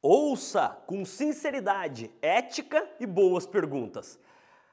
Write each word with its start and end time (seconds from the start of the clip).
Ouça 0.00 0.68
com 0.86 1.04
sinceridade, 1.04 2.08
ética 2.22 2.88
e 3.00 3.06
boas 3.06 3.46
perguntas. 3.46 4.18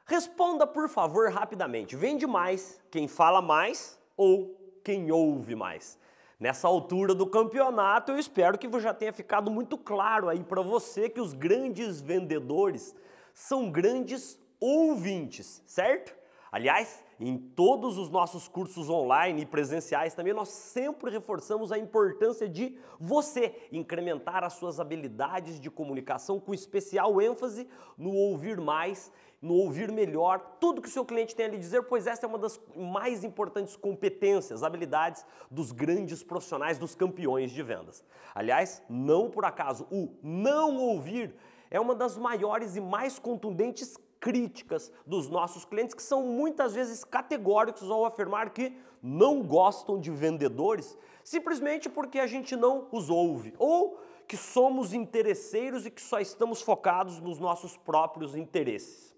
Responda, 0.05 0.67
por 0.67 0.87
favor, 0.87 1.31
rapidamente. 1.31 1.95
Vende 1.95 2.27
mais 2.27 2.79
quem 2.91 3.07
fala 3.07 3.41
mais 3.41 3.99
ou 4.15 4.55
quem 4.83 5.11
ouve 5.11 5.55
mais? 5.55 5.97
Nessa 6.39 6.67
altura 6.67 7.15
do 7.15 7.25
campeonato, 7.25 8.11
eu 8.11 8.19
espero 8.19 8.57
que 8.57 8.69
já 8.79 8.93
tenha 8.93 9.11
ficado 9.11 9.49
muito 9.49 9.79
claro 9.79 10.29
aí 10.29 10.43
para 10.43 10.61
você 10.61 11.09
que 11.09 11.19
os 11.19 11.33
grandes 11.33 11.99
vendedores 12.01 12.95
são 13.33 13.71
grandes 13.71 14.39
ouvintes, 14.59 15.63
certo? 15.65 16.15
Aliás, 16.51 17.03
em 17.19 17.37
todos 17.37 17.97
os 17.97 18.09
nossos 18.09 18.47
cursos 18.47 18.89
online 18.89 19.41
e 19.41 19.45
presenciais 19.45 20.13
também 20.13 20.33
nós 20.33 20.49
sempre 20.49 21.11
reforçamos 21.11 21.71
a 21.71 21.77
importância 21.77 22.47
de 22.47 22.77
você 22.99 23.67
incrementar 23.71 24.43
as 24.43 24.53
suas 24.53 24.79
habilidades 24.79 25.59
de 25.59 25.69
comunicação 25.69 26.39
com 26.39 26.53
especial 26.53 27.21
ênfase 27.21 27.67
no 27.97 28.13
ouvir 28.13 28.59
mais, 28.59 29.11
no 29.41 29.53
ouvir 29.55 29.91
melhor 29.91 30.39
tudo 30.59 30.81
que 30.81 30.87
o 30.87 30.91
seu 30.91 31.05
cliente 31.05 31.35
tem 31.35 31.45
a 31.45 31.49
lhe 31.49 31.57
dizer, 31.57 31.83
pois 31.83 32.07
essa 32.07 32.25
é 32.25 32.29
uma 32.29 32.37
das 32.37 32.59
mais 32.75 33.23
importantes 33.23 33.75
competências, 33.75 34.63
habilidades 34.63 35.25
dos 35.49 35.71
grandes 35.71 36.23
profissionais, 36.23 36.77
dos 36.77 36.95
campeões 36.95 37.51
de 37.51 37.63
vendas. 37.63 38.03
Aliás, 38.33 38.83
não 38.89 39.29
por 39.29 39.45
acaso 39.45 39.87
o 39.91 40.15
não 40.21 40.77
ouvir 40.77 41.35
é 41.69 41.79
uma 41.79 41.95
das 41.95 42.17
maiores 42.17 42.75
e 42.75 42.81
mais 42.81 43.19
contundentes 43.19 43.97
críticas 44.25 44.91
dos 45.05 45.29
nossos 45.29 45.65
clientes 45.65 45.93
que 45.93 46.01
são 46.01 46.23
muitas 46.23 46.73
vezes 46.73 47.03
categóricos 47.03 47.91
ao 47.91 48.05
afirmar 48.05 48.49
que 48.49 48.75
não 48.99 49.43
gostam 49.43 49.99
de 49.99 50.09
vendedores 50.09 50.97
simplesmente 51.23 51.87
porque 51.87 52.17
a 52.17 52.25
gente 52.25 52.55
não 52.55 52.87
os 52.91 53.11
ouve 53.11 53.53
ou 53.59 54.01
que 54.27 54.35
somos 54.35 54.95
interesseiros 54.95 55.85
e 55.85 55.91
que 55.91 56.01
só 56.01 56.19
estamos 56.19 56.59
focados 56.59 57.19
nos 57.19 57.37
nossos 57.37 57.77
próprios 57.77 58.35
interesses. 58.35 59.13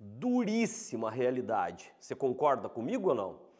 Duríssima 0.00 1.10
realidade. 1.10 1.92
Você 2.00 2.14
concorda 2.14 2.70
comigo 2.70 3.10
ou 3.10 3.14
não? 3.14 3.51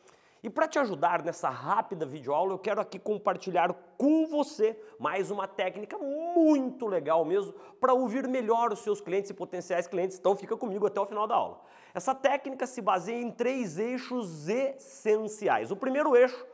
E 0.43 0.51
para 0.51 0.67
te 0.67 0.77
ajudar 0.77 1.23
nessa 1.23 1.48
rápida 1.48 2.05
videoaula, 2.05 2.53
eu 2.53 2.59
quero 2.59 2.81
aqui 2.81 2.98
compartilhar 2.98 3.73
com 3.97 4.27
você 4.27 4.77
mais 4.99 5.31
uma 5.31 5.47
técnica 5.47 5.97
muito 5.97 6.87
legal 6.87 7.25
mesmo 7.25 7.53
para 7.81 7.95
ouvir 7.95 8.27
melhor 8.27 8.73
os 8.73 8.81
seus 8.81 9.01
clientes 9.01 9.31
e 9.31 9.34
potenciais 9.34 9.87
clientes. 9.87 10.19
Então 10.19 10.34
fica 10.34 10.57
comigo 10.57 10.84
até 10.84 11.01
o 11.01 11.07
final 11.07 11.29
da 11.29 11.37
aula. 11.37 11.61
Essa 11.95 12.12
técnica 12.12 12.67
se 12.67 12.83
baseia 12.83 13.23
em 13.23 13.31
três 13.31 13.79
eixos 13.79 14.49
essenciais. 14.49 15.71
O 15.71 15.77
primeiro 15.77 16.17
eixo, 16.17 16.45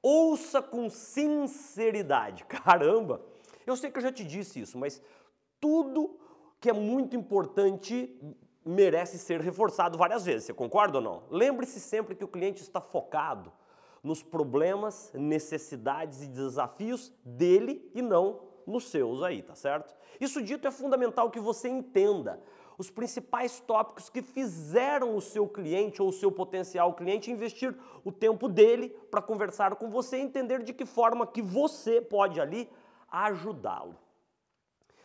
ouça 0.00 0.62
com 0.62 0.88
sinceridade. 0.88 2.44
Caramba! 2.46 3.20
Eu 3.66 3.76
sei 3.76 3.90
que 3.90 3.98
eu 3.98 4.02
já 4.02 4.12
te 4.12 4.22
disse 4.22 4.60
isso, 4.60 4.78
mas 4.78 5.02
tudo 5.58 6.20
que 6.60 6.70
é 6.70 6.72
muito 6.72 7.16
importante 7.16 8.16
merece 8.64 9.18
ser 9.18 9.40
reforçado 9.40 9.98
várias 9.98 10.24
vezes. 10.24 10.44
Você 10.44 10.54
concorda 10.54 10.98
ou 10.98 11.04
não? 11.04 11.22
Lembre-se 11.30 11.80
sempre 11.80 12.14
que 12.14 12.24
o 12.24 12.28
cliente 12.28 12.62
está 12.62 12.80
focado 12.80 13.52
nos 14.02 14.22
problemas, 14.22 15.10
necessidades 15.14 16.22
e 16.22 16.26
desafios 16.26 17.12
dele 17.24 17.90
e 17.94 18.02
não 18.02 18.40
nos 18.66 18.88
seus 18.88 19.22
aí, 19.22 19.42
tá 19.42 19.54
certo? 19.54 19.94
Isso 20.20 20.42
dito 20.42 20.66
é 20.68 20.70
fundamental 20.70 21.30
que 21.30 21.40
você 21.40 21.68
entenda 21.68 22.40
os 22.76 22.90
principais 22.90 23.60
tópicos 23.60 24.08
que 24.08 24.20
fizeram 24.20 25.16
o 25.16 25.20
seu 25.20 25.46
cliente 25.46 26.02
ou 26.02 26.08
o 26.08 26.12
seu 26.12 26.30
potencial 26.30 26.92
cliente 26.94 27.30
investir 27.30 27.74
o 28.04 28.10
tempo 28.10 28.48
dele 28.48 28.88
para 29.10 29.22
conversar 29.22 29.76
com 29.76 29.88
você 29.88 30.18
e 30.18 30.22
entender 30.22 30.62
de 30.62 30.72
que 30.72 30.84
forma 30.84 31.26
que 31.26 31.40
você 31.40 32.00
pode 32.00 32.40
ali 32.40 32.68
ajudá-lo. 33.10 33.96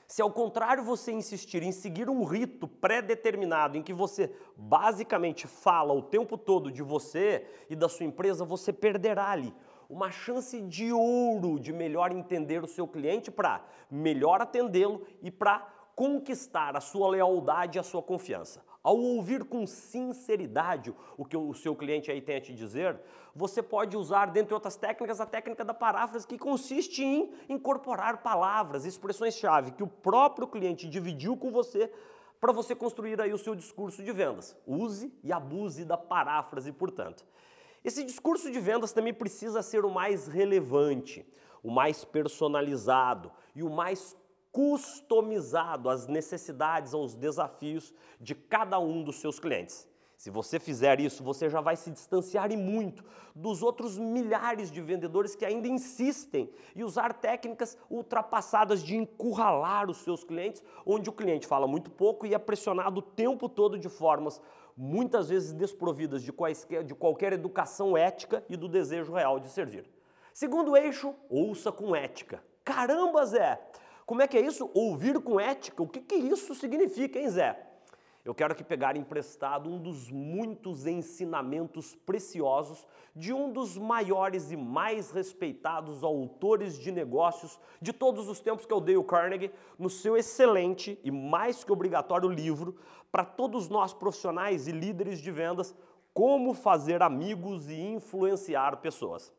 Se 0.09 0.23
ao 0.23 0.31
contrário 0.31 0.83
você 0.83 1.11
insistir 1.11 1.61
em 1.61 1.71
seguir 1.71 2.09
um 2.09 2.23
rito 2.23 2.67
pré-determinado 2.67 3.77
em 3.77 3.83
que 3.83 3.93
você 3.93 4.33
basicamente 4.57 5.45
fala 5.45 5.93
o 5.93 6.01
tempo 6.01 6.35
todo 6.35 6.71
de 6.71 6.81
você 6.81 7.45
e 7.69 7.75
da 7.75 7.87
sua 7.87 8.07
empresa, 8.07 8.43
você 8.43 8.73
perderá 8.73 9.29
ali 9.29 9.53
uma 9.87 10.09
chance 10.09 10.59
de 10.61 10.91
ouro 10.91 11.59
de 11.59 11.71
melhor 11.71 12.11
entender 12.11 12.63
o 12.63 12.67
seu 12.67 12.87
cliente 12.87 13.29
para 13.29 13.63
melhor 13.89 14.41
atendê-lo 14.41 15.05
e 15.21 15.29
para 15.29 15.59
conquistar 15.95 16.75
a 16.75 16.81
sua 16.81 17.07
lealdade 17.07 17.77
e 17.77 17.79
a 17.79 17.83
sua 17.83 18.01
confiança. 18.01 18.65
Ao 18.81 18.97
ouvir 18.97 19.43
com 19.43 19.67
sinceridade 19.67 20.93
o 21.17 21.25
que 21.25 21.35
o 21.35 21.53
seu 21.53 21.75
cliente 21.75 22.09
aí 22.09 22.21
tem 22.21 22.37
a 22.37 22.41
te 22.41 22.53
dizer, 22.53 22.97
você 23.35 23.61
pode 23.61 23.97
usar, 23.97 24.27
dentre 24.27 24.53
outras 24.53 24.77
técnicas, 24.77 25.19
a 25.19 25.25
técnica 25.25 25.65
da 25.65 25.73
paráfrase, 25.73 26.25
que 26.25 26.37
consiste 26.37 27.03
em 27.03 27.29
incorporar 27.49 28.23
palavras, 28.23 28.85
expressões-chave 28.85 29.71
que 29.71 29.83
o 29.83 29.87
próprio 29.87 30.47
cliente 30.47 30.87
dividiu 30.87 31.35
com 31.35 31.51
você 31.51 31.91
para 32.39 32.53
você 32.53 32.73
construir 32.73 33.19
aí 33.19 33.33
o 33.33 33.37
seu 33.37 33.53
discurso 33.53 34.01
de 34.01 34.13
vendas. 34.13 34.55
Use 34.65 35.13
e 35.21 35.31
abuse 35.31 35.83
da 35.83 35.97
paráfrase, 35.97 36.71
portanto. 36.71 37.25
Esse 37.83 38.03
discurso 38.03 38.49
de 38.49 38.59
vendas 38.59 38.93
também 38.93 39.13
precisa 39.13 39.61
ser 39.61 39.83
o 39.83 39.91
mais 39.91 40.27
relevante, 40.27 41.25
o 41.61 41.69
mais 41.69 42.05
personalizado 42.05 43.31
e 43.53 43.61
o 43.61 43.69
mais 43.69 44.15
customizado 44.51 45.89
às 45.89 46.07
necessidades, 46.07 46.93
aos 46.93 47.15
desafios 47.15 47.93
de 48.19 48.33
cada 48.33 48.79
um 48.79 49.03
dos 49.03 49.19
seus 49.19 49.39
clientes. 49.39 49.87
Se 50.19 50.29
você 50.29 50.59
fizer 50.59 50.99
isso, 50.99 51.23
você 51.23 51.49
já 51.49 51.61
vai 51.61 51.77
se 51.77 51.89
distanciar 51.89 52.51
e 52.51 52.57
muito 52.57 53.05
dos 53.33 53.63
outros 53.63 53.97
milhares 53.97 54.69
de 54.69 54.81
vendedores 54.81 55.33
que 55.33 55.45
ainda 55.45 55.69
insistem 55.69 56.51
em 56.75 56.83
usar 56.83 57.13
técnicas 57.13 57.77
ultrapassadas 57.89 58.83
de 58.83 58.97
encurralar 58.97 59.89
os 59.89 59.99
seus 59.99 60.25
clientes, 60.25 60.61
onde 60.85 61.09
o 61.09 61.13
cliente 61.13 61.47
fala 61.47 61.65
muito 61.67 61.89
pouco 61.89 62.25
e 62.25 62.33
é 62.33 62.37
pressionado 62.37 62.99
o 62.99 63.01
tempo 63.01 63.47
todo 63.47 63.79
de 63.79 63.87
formas 63.87 64.41
muitas 64.75 65.29
vezes 65.29 65.53
desprovidas 65.53 66.21
de, 66.21 66.33
quaisquer, 66.33 66.83
de 66.83 66.93
qualquer 66.93 67.31
educação 67.31 67.95
ética 67.95 68.43
e 68.49 68.57
do 68.57 68.67
desejo 68.67 69.13
real 69.13 69.39
de 69.39 69.47
servir. 69.47 69.89
Segundo 70.33 70.75
eixo, 70.75 71.15
ouça 71.29 71.71
com 71.71 71.95
ética. 71.95 72.43
Caramba, 72.65 73.25
Zé! 73.25 73.57
Como 74.09 74.23
é 74.23 74.27
que 74.27 74.39
é 74.39 74.41
isso? 74.41 74.71
Ouvir 74.73 75.19
com 75.19 75.39
ética. 75.39 75.83
O 75.83 75.87
que, 75.87 75.99
que 75.99 76.15
isso 76.15 76.55
significa, 76.55 77.19
hein, 77.19 77.29
Zé? 77.29 77.63
Eu 78.25 78.33
quero 78.33 78.53
aqui 78.53 78.63
pegar 78.63 78.97
emprestado 78.97 79.69
um 79.69 79.77
dos 79.77 80.09
muitos 80.09 80.87
ensinamentos 80.87 81.95
preciosos 82.07 82.87
de 83.15 83.31
um 83.31 83.51
dos 83.51 83.77
maiores 83.77 84.49
e 84.49 84.57
mais 84.57 85.11
respeitados 85.11 86.03
autores 86.03 86.79
de 86.79 86.91
negócios 86.91 87.59
de 87.79 87.93
todos 87.93 88.27
os 88.27 88.39
tempos, 88.39 88.65
que 88.65 88.73
é 88.73 88.75
o 88.75 88.79
Dale 88.79 89.03
Carnegie, 89.03 89.51
no 89.77 89.91
seu 89.91 90.17
excelente 90.17 90.99
e 91.03 91.11
mais 91.11 91.63
que 91.63 91.71
obrigatório 91.71 92.29
livro 92.29 92.77
para 93.11 93.23
todos 93.23 93.69
nós 93.69 93.93
profissionais 93.93 94.67
e 94.67 94.71
líderes 94.71 95.19
de 95.19 95.29
vendas, 95.29 95.75
Como 96.15 96.55
Fazer 96.55 97.03
Amigos 97.03 97.69
e 97.69 97.79
Influenciar 97.79 98.77
Pessoas. 98.77 99.31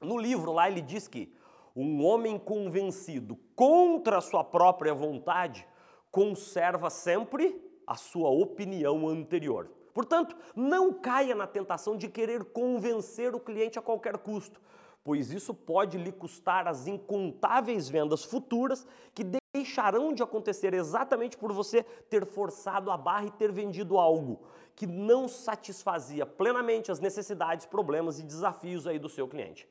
No 0.00 0.18
livro 0.18 0.50
lá 0.50 0.68
ele 0.68 0.80
diz 0.80 1.06
que 1.06 1.32
um 1.74 2.04
homem 2.04 2.38
convencido 2.38 3.38
contra 3.54 4.18
a 4.18 4.20
sua 4.20 4.44
própria 4.44 4.94
vontade 4.94 5.66
conserva 6.10 6.90
sempre 6.90 7.60
a 7.86 7.96
sua 7.96 8.30
opinião 8.30 9.08
anterior. 9.08 9.70
Portanto, 9.92 10.36
não 10.54 10.92
caia 10.92 11.34
na 11.34 11.46
tentação 11.46 11.96
de 11.96 12.08
querer 12.08 12.44
convencer 12.44 13.34
o 13.34 13.40
cliente 13.40 13.78
a 13.78 13.82
qualquer 13.82 14.18
custo, 14.18 14.60
pois 15.02 15.32
isso 15.32 15.52
pode 15.52 15.98
lhe 15.98 16.12
custar 16.12 16.68
as 16.68 16.86
incontáveis 16.86 17.88
vendas 17.88 18.24
futuras 18.24 18.86
que 19.14 19.24
deixarão 19.54 20.12
de 20.12 20.22
acontecer 20.22 20.74
exatamente 20.74 21.36
por 21.36 21.52
você 21.52 21.82
ter 21.82 22.24
forçado 22.24 22.90
a 22.90 22.96
barra 22.96 23.26
e 23.26 23.30
ter 23.32 23.50
vendido 23.50 23.98
algo 23.98 24.42
que 24.76 24.86
não 24.86 25.28
satisfazia 25.28 26.24
plenamente 26.24 26.90
as 26.90 27.00
necessidades, 27.00 27.66
problemas 27.66 28.20
e 28.20 28.22
desafios 28.22 28.86
aí 28.86 28.98
do 28.98 29.08
seu 29.08 29.26
cliente. 29.26 29.68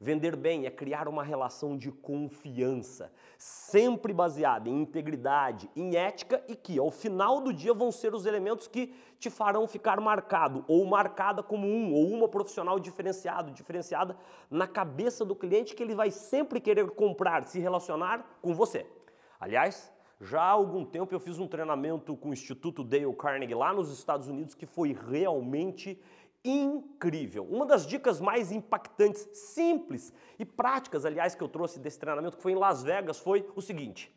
Vender 0.00 0.36
bem 0.36 0.64
é 0.64 0.70
criar 0.70 1.08
uma 1.08 1.24
relação 1.24 1.76
de 1.76 1.90
confiança, 1.90 3.12
sempre 3.36 4.12
baseada 4.12 4.68
em 4.68 4.82
integridade, 4.82 5.68
em 5.74 5.96
ética 5.96 6.40
e 6.46 6.54
que 6.54 6.78
ao 6.78 6.88
final 6.88 7.40
do 7.40 7.52
dia 7.52 7.74
vão 7.74 7.90
ser 7.90 8.14
os 8.14 8.24
elementos 8.24 8.68
que 8.68 8.94
te 9.18 9.28
farão 9.28 9.66
ficar 9.66 10.00
marcado 10.00 10.64
ou 10.68 10.86
marcada 10.86 11.42
como 11.42 11.66
um 11.66 11.92
ou 11.92 12.12
uma 12.12 12.28
profissional 12.28 12.78
diferenciado, 12.78 13.50
diferenciada 13.50 14.16
na 14.48 14.68
cabeça 14.68 15.24
do 15.24 15.34
cliente 15.34 15.74
que 15.74 15.82
ele 15.82 15.96
vai 15.96 16.12
sempre 16.12 16.60
querer 16.60 16.88
comprar, 16.90 17.42
se 17.42 17.58
relacionar 17.58 18.38
com 18.40 18.54
você. 18.54 18.86
Aliás, 19.40 19.92
já 20.20 20.42
há 20.42 20.50
algum 20.50 20.84
tempo 20.84 21.12
eu 21.12 21.18
fiz 21.18 21.40
um 21.40 21.48
treinamento 21.48 22.16
com 22.16 22.30
o 22.30 22.32
Instituto 22.32 22.84
Dale 22.84 23.12
Carnegie 23.14 23.54
lá 23.54 23.72
nos 23.72 23.92
Estados 23.92 24.28
Unidos 24.28 24.54
que 24.54 24.64
foi 24.64 24.92
realmente 24.92 26.00
incrível. 26.44 27.44
Uma 27.44 27.66
das 27.66 27.86
dicas 27.86 28.20
mais 28.20 28.52
impactantes, 28.52 29.28
simples 29.32 30.12
e 30.38 30.44
práticas, 30.44 31.04
aliás, 31.04 31.34
que 31.34 31.42
eu 31.42 31.48
trouxe 31.48 31.78
desse 31.78 31.98
treinamento, 31.98 32.36
que 32.36 32.42
foi 32.42 32.52
em 32.52 32.56
Las 32.56 32.82
Vegas, 32.82 33.18
foi 33.18 33.48
o 33.54 33.60
seguinte: 33.60 34.14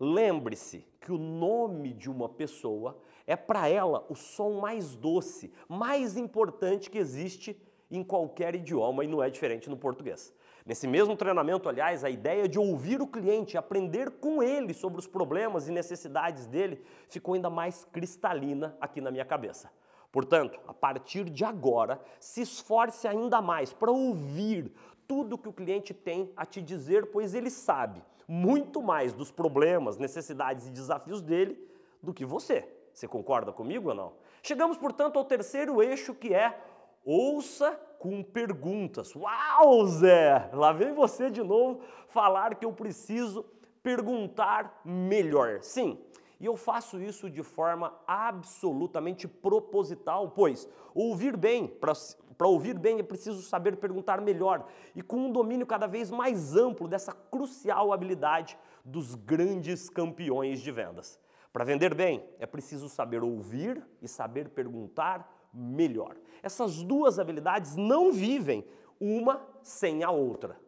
lembre-se 0.00 0.86
que 1.00 1.12
o 1.12 1.18
nome 1.18 1.92
de 1.92 2.10
uma 2.10 2.28
pessoa 2.28 3.00
é 3.26 3.36
para 3.36 3.68
ela 3.68 4.06
o 4.08 4.14
som 4.14 4.60
mais 4.60 4.94
doce, 4.94 5.52
mais 5.68 6.16
importante 6.16 6.90
que 6.90 6.98
existe 6.98 7.60
em 7.90 8.02
qualquer 8.02 8.54
idioma 8.54 9.04
e 9.04 9.08
não 9.08 9.22
é 9.22 9.30
diferente 9.30 9.70
no 9.70 9.76
português. 9.76 10.34
Nesse 10.66 10.88
mesmo 10.88 11.14
treinamento, 11.14 11.68
aliás, 11.68 12.04
a 12.04 12.10
ideia 12.10 12.48
de 12.48 12.58
ouvir 12.58 13.02
o 13.02 13.06
cliente, 13.06 13.58
aprender 13.58 14.10
com 14.12 14.42
ele 14.42 14.72
sobre 14.72 14.98
os 14.98 15.06
problemas 15.06 15.68
e 15.68 15.72
necessidades 15.72 16.46
dele, 16.46 16.82
ficou 17.08 17.34
ainda 17.34 17.50
mais 17.50 17.84
cristalina 17.84 18.74
aqui 18.80 18.98
na 19.00 19.10
minha 19.10 19.26
cabeça. 19.26 19.70
Portanto, 20.14 20.60
a 20.68 20.72
partir 20.72 21.28
de 21.28 21.44
agora, 21.44 22.00
se 22.20 22.40
esforce 22.40 23.08
ainda 23.08 23.42
mais 23.42 23.72
para 23.72 23.90
ouvir 23.90 24.70
tudo 25.08 25.36
que 25.36 25.48
o 25.48 25.52
cliente 25.52 25.92
tem 25.92 26.32
a 26.36 26.46
te 26.46 26.62
dizer, 26.62 27.06
pois 27.06 27.34
ele 27.34 27.50
sabe 27.50 28.00
muito 28.28 28.80
mais 28.80 29.12
dos 29.12 29.32
problemas, 29.32 29.98
necessidades 29.98 30.68
e 30.68 30.70
desafios 30.70 31.20
dele 31.20 31.58
do 32.00 32.14
que 32.14 32.24
você. 32.24 32.64
Você 32.92 33.08
concorda 33.08 33.52
comigo 33.52 33.88
ou 33.88 33.94
não? 33.96 34.12
Chegamos, 34.40 34.78
portanto, 34.78 35.18
ao 35.18 35.24
terceiro 35.24 35.82
eixo 35.82 36.14
que 36.14 36.32
é 36.32 36.60
ouça 37.04 37.72
com 37.98 38.22
perguntas. 38.22 39.16
Uau, 39.16 39.84
Zé! 39.86 40.48
Lá 40.52 40.72
vem 40.72 40.94
você 40.94 41.28
de 41.28 41.42
novo 41.42 41.80
falar 42.06 42.54
que 42.54 42.64
eu 42.64 42.72
preciso 42.72 43.44
perguntar 43.82 44.80
melhor. 44.84 45.58
Sim, 45.60 45.98
e 46.40 46.46
eu 46.46 46.56
faço 46.56 47.00
isso 47.00 47.30
de 47.30 47.42
forma 47.42 47.94
absolutamente 48.06 49.26
proposital, 49.28 50.30
pois 50.30 50.68
ouvir 50.94 51.36
bem, 51.36 51.68
para 51.68 52.48
ouvir 52.48 52.78
bem 52.78 52.98
é 52.98 53.02
preciso 53.02 53.42
saber 53.42 53.76
perguntar 53.76 54.20
melhor 54.20 54.66
e 54.94 55.02
com 55.02 55.16
um 55.16 55.32
domínio 55.32 55.66
cada 55.66 55.86
vez 55.86 56.10
mais 56.10 56.56
amplo 56.56 56.88
dessa 56.88 57.12
crucial 57.12 57.92
habilidade 57.92 58.58
dos 58.84 59.14
grandes 59.14 59.88
campeões 59.88 60.60
de 60.60 60.70
vendas. 60.70 61.18
Para 61.52 61.64
vender 61.64 61.94
bem, 61.94 62.24
é 62.40 62.46
preciso 62.46 62.88
saber 62.88 63.22
ouvir 63.22 63.80
e 64.02 64.08
saber 64.08 64.48
perguntar 64.48 65.48
melhor. 65.52 66.16
Essas 66.42 66.82
duas 66.82 67.18
habilidades 67.18 67.76
não 67.76 68.12
vivem 68.12 68.66
uma 68.98 69.40
sem 69.62 70.02
a 70.02 70.10
outra. 70.10 70.58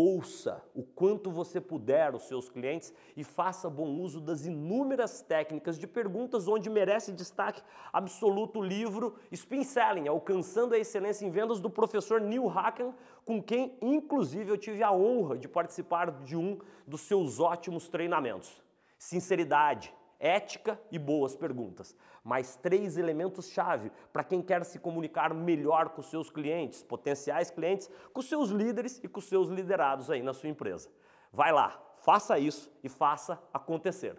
Ouça 0.00 0.62
o 0.76 0.84
quanto 0.84 1.28
você 1.28 1.60
puder 1.60 2.14
os 2.14 2.28
seus 2.28 2.48
clientes 2.48 2.94
e 3.16 3.24
faça 3.24 3.68
bom 3.68 3.88
uso 3.96 4.20
das 4.20 4.46
inúmeras 4.46 5.22
técnicas 5.22 5.76
de 5.76 5.88
perguntas 5.88 6.46
onde 6.46 6.70
merece 6.70 7.10
destaque 7.12 7.60
absoluto 7.92 8.60
o 8.60 8.62
livro 8.62 9.16
Spin 9.32 9.64
Selling, 9.64 10.06
Alcançando 10.06 10.72
a 10.72 10.78
Excelência 10.78 11.26
em 11.26 11.30
Vendas 11.30 11.58
do 11.58 11.68
professor 11.68 12.20
Neil 12.20 12.48
Hacken, 12.48 12.94
com 13.24 13.42
quem 13.42 13.76
inclusive 13.82 14.48
eu 14.48 14.56
tive 14.56 14.84
a 14.84 14.92
honra 14.92 15.36
de 15.36 15.48
participar 15.48 16.12
de 16.22 16.36
um 16.36 16.60
dos 16.86 17.00
seus 17.00 17.40
ótimos 17.40 17.88
treinamentos. 17.88 18.62
Sinceridade, 18.96 19.92
ética 20.18 20.80
e 20.90 20.98
boas 20.98 21.36
perguntas. 21.36 21.96
Mais 22.24 22.56
três 22.56 22.96
elementos-chave 22.96 23.90
para 24.12 24.24
quem 24.24 24.42
quer 24.42 24.64
se 24.64 24.78
comunicar 24.78 25.32
melhor 25.32 25.90
com 25.90 26.02
seus 26.02 26.30
clientes, 26.30 26.82
potenciais 26.82 27.50
clientes, 27.50 27.90
com 28.12 28.22
seus 28.22 28.50
líderes 28.50 29.00
e 29.02 29.08
com 29.08 29.20
seus 29.20 29.48
liderados 29.48 30.10
aí 30.10 30.22
na 30.22 30.34
sua 30.34 30.48
empresa. 30.48 30.90
Vai 31.32 31.52
lá, 31.52 31.80
faça 31.98 32.38
isso 32.38 32.70
e 32.82 32.88
faça 32.88 33.40
acontecer. 33.52 34.16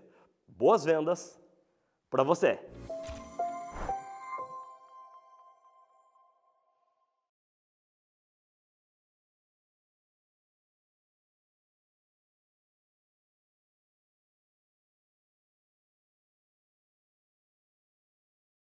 Boas 0.47 0.83
vendas 0.83 1.39
para 2.09 2.23
você! 2.23 2.59